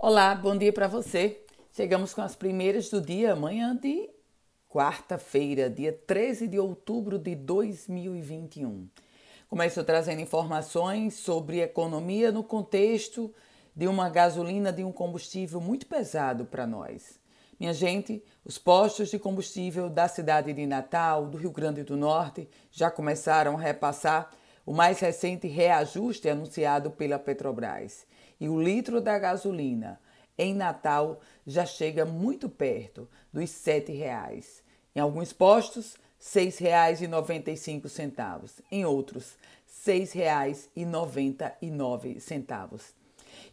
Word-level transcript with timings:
Olá, 0.00 0.32
bom 0.32 0.56
dia 0.56 0.72
para 0.72 0.86
você. 0.86 1.44
Chegamos 1.72 2.14
com 2.14 2.22
as 2.22 2.36
primeiras 2.36 2.88
do 2.88 3.00
dia, 3.00 3.32
amanhã 3.32 3.74
de 3.74 4.08
quarta-feira, 4.68 5.68
dia 5.68 5.92
13 5.92 6.46
de 6.46 6.56
outubro 6.56 7.18
de 7.18 7.34
2021. 7.34 8.88
Começo 9.48 9.82
trazendo 9.82 10.20
informações 10.20 11.14
sobre 11.14 11.62
economia 11.62 12.30
no 12.30 12.44
contexto 12.44 13.34
de 13.74 13.88
uma 13.88 14.08
gasolina 14.08 14.72
de 14.72 14.84
um 14.84 14.92
combustível 14.92 15.60
muito 15.60 15.84
pesado 15.88 16.44
para 16.44 16.64
nós. 16.64 17.18
Minha 17.58 17.74
gente, 17.74 18.22
os 18.44 18.56
postos 18.56 19.10
de 19.10 19.18
combustível 19.18 19.90
da 19.90 20.06
cidade 20.06 20.52
de 20.52 20.64
Natal, 20.64 21.26
do 21.26 21.36
Rio 21.36 21.50
Grande 21.50 21.82
do 21.82 21.96
Norte, 21.96 22.48
já 22.70 22.88
começaram 22.88 23.56
a 23.56 23.60
repassar 23.60 24.30
o 24.68 24.72
mais 24.74 25.00
recente 25.00 25.48
reajuste 25.48 26.28
anunciado 26.28 26.90
pela 26.90 27.18
Petrobras 27.18 28.06
e 28.38 28.50
o 28.50 28.60
litro 28.60 29.00
da 29.00 29.18
gasolina 29.18 29.98
em 30.36 30.52
Natal 30.52 31.20
já 31.46 31.64
chega 31.64 32.04
muito 32.04 32.50
perto 32.50 33.08
dos 33.32 33.66
R$ 33.66 33.80
7,00. 33.80 34.60
Em 34.94 35.00
alguns 35.00 35.32
postos, 35.32 35.94
R$ 35.94 36.50
6,95. 36.50 38.62
Em 38.70 38.84
outros, 38.84 39.38
R$ 39.86 40.04
6,99. 40.04 42.82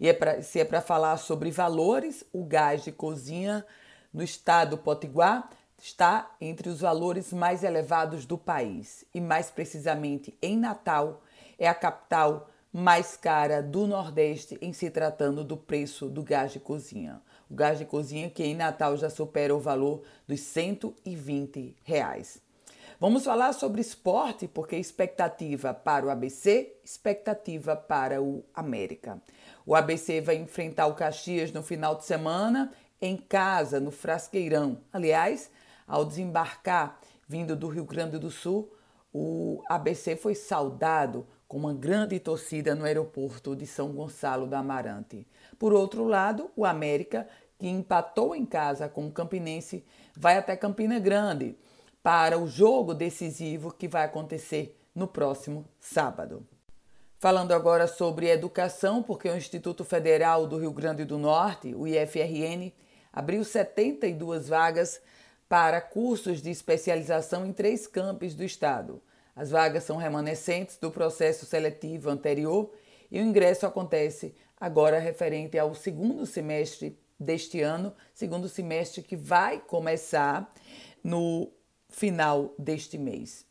E 0.00 0.08
é 0.08 0.12
pra, 0.12 0.42
se 0.42 0.58
é 0.58 0.64
para 0.64 0.80
falar 0.80 1.16
sobre 1.18 1.52
valores, 1.52 2.24
o 2.32 2.44
gás 2.44 2.82
de 2.82 2.90
cozinha 2.90 3.64
no 4.12 4.24
estado 4.24 4.76
Potiguar 4.76 5.48
está 5.84 6.34
entre 6.40 6.70
os 6.70 6.80
valores 6.80 7.30
mais 7.30 7.62
elevados 7.62 8.24
do 8.24 8.38
país 8.38 9.04
e, 9.14 9.20
mais 9.20 9.50
precisamente, 9.50 10.34
em 10.40 10.56
Natal, 10.56 11.22
é 11.58 11.68
a 11.68 11.74
capital 11.74 12.48
mais 12.72 13.18
cara 13.18 13.62
do 13.62 13.86
Nordeste 13.86 14.58
em 14.62 14.72
se 14.72 14.88
tratando 14.88 15.44
do 15.44 15.58
preço 15.58 16.08
do 16.08 16.22
gás 16.22 16.52
de 16.52 16.58
cozinha. 16.58 17.20
O 17.50 17.54
gás 17.54 17.78
de 17.78 17.84
cozinha 17.84 18.30
que 18.30 18.42
em 18.42 18.54
Natal 18.54 18.96
já 18.96 19.10
supera 19.10 19.54
o 19.54 19.60
valor 19.60 20.02
dos 20.26 20.40
120 20.40 21.76
reais. 21.84 22.42
Vamos 22.98 23.22
falar 23.22 23.52
sobre 23.52 23.82
esporte, 23.82 24.48
porque 24.48 24.76
expectativa 24.76 25.74
para 25.74 26.06
o 26.06 26.10
ABC, 26.10 26.78
expectativa 26.82 27.76
para 27.76 28.22
o 28.22 28.42
América. 28.54 29.20
O 29.66 29.74
ABC 29.74 30.22
vai 30.22 30.36
enfrentar 30.36 30.86
o 30.86 30.94
Caxias 30.94 31.52
no 31.52 31.62
final 31.62 31.94
de 31.94 32.06
semana, 32.06 32.72
em 33.02 33.18
casa, 33.18 33.78
no 33.78 33.90
Frasqueirão. 33.90 34.78
Aliás, 34.90 35.50
ao 35.86 36.04
desembarcar 36.04 37.00
vindo 37.28 37.56
do 37.56 37.68
Rio 37.68 37.84
Grande 37.84 38.18
do 38.18 38.30
Sul, 38.30 38.72
o 39.12 39.62
ABC 39.68 40.16
foi 40.16 40.34
saudado 40.34 41.26
com 41.46 41.58
uma 41.58 41.72
grande 41.72 42.18
torcida 42.18 42.74
no 42.74 42.84
aeroporto 42.84 43.54
de 43.54 43.66
São 43.66 43.92
Gonçalo 43.92 44.46
da 44.46 44.58
Amarante. 44.58 45.26
Por 45.58 45.72
outro 45.72 46.04
lado, 46.04 46.50
o 46.56 46.64
América, 46.64 47.28
que 47.58 47.68
empatou 47.68 48.34
em 48.34 48.44
casa 48.44 48.88
com 48.88 49.06
o 49.06 49.12
Campinense, 49.12 49.84
vai 50.16 50.36
até 50.36 50.56
Campina 50.56 50.98
Grande 50.98 51.56
para 52.02 52.38
o 52.38 52.46
jogo 52.46 52.92
decisivo 52.92 53.72
que 53.72 53.86
vai 53.86 54.04
acontecer 54.04 54.78
no 54.94 55.06
próximo 55.06 55.64
sábado. 55.78 56.46
Falando 57.18 57.52
agora 57.52 57.86
sobre 57.86 58.28
educação, 58.28 59.02
porque 59.02 59.28
o 59.28 59.36
Instituto 59.36 59.84
Federal 59.84 60.46
do 60.46 60.58
Rio 60.58 60.72
Grande 60.72 61.04
do 61.04 61.16
Norte, 61.16 61.74
o 61.74 61.86
IFRN, 61.86 62.72
abriu 63.12 63.42
72 63.44 64.48
vagas 64.48 65.00
para 65.48 65.80
cursos 65.80 66.42
de 66.42 66.50
especialização 66.50 67.46
em 67.46 67.52
três 67.52 67.86
campos 67.86 68.34
do 68.34 68.44
estado. 68.44 69.02
As 69.36 69.50
vagas 69.50 69.84
são 69.84 69.96
remanescentes 69.96 70.76
do 70.76 70.90
processo 70.90 71.44
seletivo 71.44 72.08
anterior 72.08 72.72
e 73.10 73.18
o 73.18 73.22
ingresso 73.22 73.66
acontece 73.66 74.34
agora 74.60 74.98
referente 74.98 75.58
ao 75.58 75.74
segundo 75.74 76.24
semestre 76.24 76.98
deste 77.18 77.60
ano, 77.60 77.94
segundo 78.12 78.48
semestre 78.48 79.02
que 79.02 79.16
vai 79.16 79.60
começar 79.60 80.52
no 81.02 81.50
final 81.88 82.54
deste 82.58 82.98
mês. 82.98 83.44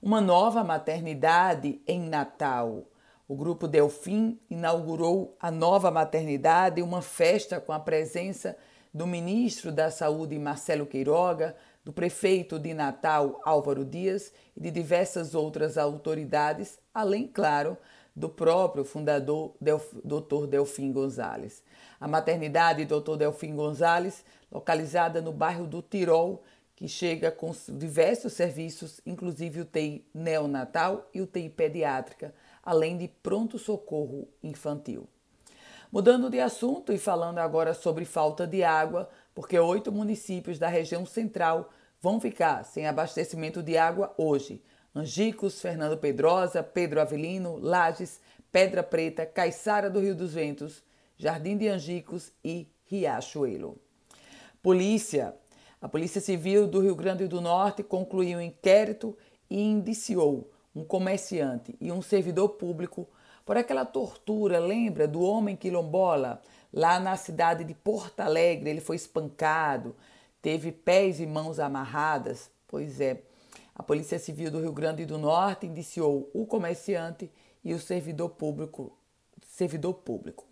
Uma 0.00 0.20
nova 0.20 0.62
maternidade 0.62 1.80
em 1.86 2.00
Natal. 2.00 2.84
O 3.28 3.34
grupo 3.34 3.66
Delfim 3.66 4.38
inaugurou 4.48 5.36
a 5.40 5.50
nova 5.50 5.90
maternidade, 5.90 6.80
uma 6.80 7.02
festa 7.02 7.60
com 7.60 7.72
a 7.72 7.80
presença 7.80 8.56
do 8.94 9.04
ministro 9.04 9.72
da 9.72 9.90
Saúde 9.90 10.38
Marcelo 10.38 10.86
Queiroga, 10.86 11.56
do 11.84 11.92
prefeito 11.92 12.56
de 12.56 12.72
Natal, 12.72 13.40
Álvaro 13.44 13.84
Dias, 13.84 14.32
e 14.56 14.60
de 14.60 14.70
diversas 14.70 15.34
outras 15.34 15.76
autoridades, 15.76 16.78
além, 16.94 17.26
claro, 17.26 17.76
do 18.14 18.28
próprio 18.28 18.84
fundador 18.84 19.54
Delf, 19.60 19.92
Dr. 20.04 20.46
Delfim 20.46 20.92
Gonzalez. 20.92 21.64
A 22.00 22.06
maternidade 22.06 22.84
Dr. 22.84 23.16
Delfim 23.18 23.56
Gonzalez, 23.56 24.24
localizada 24.50 25.20
no 25.20 25.32
bairro 25.32 25.66
do 25.66 25.82
Tirol, 25.82 26.42
que 26.76 26.86
chega 26.86 27.32
com 27.32 27.52
diversos 27.70 28.34
serviços, 28.34 29.00
inclusive 29.06 29.62
o 29.62 29.64
TI 29.64 30.06
neonatal 30.14 31.08
e 31.12 31.22
o 31.22 31.26
TI 31.26 31.48
pediátrica, 31.48 32.34
além 32.62 32.98
de 32.98 33.08
pronto-socorro 33.08 34.28
infantil. 34.42 35.08
Mudando 35.90 36.28
de 36.28 36.38
assunto 36.38 36.92
e 36.92 36.98
falando 36.98 37.38
agora 37.38 37.72
sobre 37.72 38.04
falta 38.04 38.46
de 38.46 38.62
água, 38.62 39.08
porque 39.34 39.58
oito 39.58 39.90
municípios 39.90 40.58
da 40.58 40.68
região 40.68 41.06
central 41.06 41.70
vão 42.02 42.20
ficar 42.20 42.62
sem 42.64 42.86
abastecimento 42.86 43.62
de 43.62 43.78
água 43.78 44.12
hoje. 44.18 44.62
Angicos, 44.94 45.60
Fernando 45.60 45.96
Pedrosa, 45.96 46.62
Pedro 46.62 47.00
Avelino, 47.00 47.56
Lages, 47.56 48.20
Pedra 48.52 48.82
Preta, 48.82 49.24
Caiçara 49.24 49.88
do 49.88 50.00
Rio 50.00 50.14
dos 50.14 50.34
Ventos, 50.34 50.82
Jardim 51.16 51.56
de 51.56 51.68
Angicos 51.68 52.32
e 52.44 52.68
Riachuelo. 52.84 53.78
Polícia. 54.62 55.34
A 55.80 55.88
Polícia 55.88 56.20
Civil 56.20 56.66
do 56.66 56.80
Rio 56.80 56.94
Grande 56.94 57.26
do 57.26 57.40
Norte 57.40 57.82
concluiu 57.82 58.38
um 58.38 58.42
inquérito 58.42 59.16
e 59.48 59.60
indiciou 59.60 60.50
um 60.74 60.84
comerciante 60.84 61.74
e 61.80 61.90
um 61.92 62.02
servidor 62.02 62.50
público 62.50 63.08
por 63.44 63.56
aquela 63.56 63.84
tortura, 63.84 64.58
lembra 64.58 65.06
do 65.06 65.20
homem 65.20 65.54
quilombola 65.54 66.42
Lá 66.76 67.00
na 67.00 67.16
cidade 67.16 67.64
de 67.64 67.72
Porto 67.72 68.20
Alegre, 68.20 68.68
ele 68.68 68.82
foi 68.82 68.96
espancado, 68.96 69.96
teve 70.42 70.70
pés 70.70 71.20
e 71.20 71.26
mãos 71.26 71.58
amarradas. 71.58 72.50
Pois 72.68 73.00
é, 73.00 73.22
a 73.74 73.82
Polícia 73.82 74.18
Civil 74.18 74.50
do 74.50 74.60
Rio 74.60 74.72
Grande 74.72 75.06
do 75.06 75.16
Norte 75.16 75.66
indiciou 75.66 76.30
o 76.34 76.44
comerciante 76.44 77.30
e 77.64 77.72
o 77.72 77.80
servidor 77.80 78.28
público. 78.28 78.92
Servidor 79.48 79.94
público. 79.94 80.44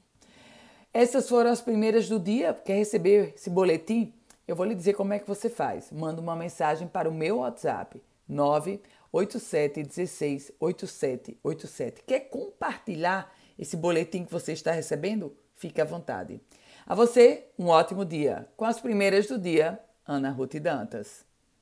Essas 0.95 1.29
foram 1.29 1.51
as 1.51 1.61
primeiras 1.61 2.09
do 2.09 2.19
dia. 2.19 2.55
Quer 2.55 2.77
receber 2.77 3.35
esse 3.37 3.51
boletim? 3.51 4.11
Eu 4.47 4.55
vou 4.55 4.67
lhe 4.67 4.75
dizer 4.75 4.95
como 4.95 5.13
é 5.13 5.19
que 5.19 5.27
você 5.27 5.49
faz. 5.49 5.91
Manda 5.91 6.21
uma 6.21 6.37
mensagem 6.37 6.87
para 6.87 7.09
o 7.09 7.15
meu 7.15 7.39
WhatsApp 7.39 8.03
987 8.29 9.83
16 9.83 10.53
8787. 10.61 12.03
Quer 12.07 12.21
compartilhar 12.29 13.33
esse 13.59 13.77
boletim 13.77 14.25
que 14.25 14.33
você 14.33 14.53
está 14.53 14.73
recebendo? 14.73 15.35
Fique 15.57 15.81
à 15.81 15.85
vontade. 15.85 16.41
A 16.87 16.95
você, 16.95 17.47
um 17.59 17.69
ótimo 17.69 18.05
dia. 18.05 18.47
Com 18.57 18.67
as 18.67 18.81
primeiras 18.81 19.27
do 19.27 19.39
dia, 19.39 19.81
Ana 20.07 20.31
Ruth 20.31 20.57
Dantas. 20.57 21.25